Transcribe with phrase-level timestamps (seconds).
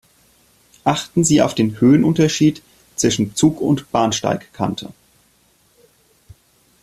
[0.83, 2.63] Achten Sie auf den Höhenunterschied
[2.95, 4.91] zwischen Zug und Bahnsteigkante.